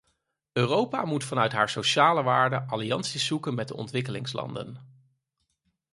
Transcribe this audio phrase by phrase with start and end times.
[0.53, 4.79] Europa moet vanuit haar sociale waarden allianties zoeken met de ontwikkelingslanden.